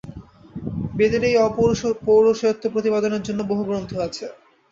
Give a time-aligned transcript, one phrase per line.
[0.97, 4.25] বেদের এই অপৌরুষেয়ত্ব প্রতিপাদনের জন্য বহু গ্রন্থ আছে।